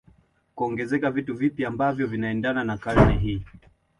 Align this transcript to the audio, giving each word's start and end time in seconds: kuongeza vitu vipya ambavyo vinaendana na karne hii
kuongeza 0.55 1.11
vitu 1.11 1.33
vipya 1.35 1.67
ambavyo 1.67 2.07
vinaendana 2.07 2.63
na 2.63 2.77
karne 2.77 3.17
hii 3.17 3.45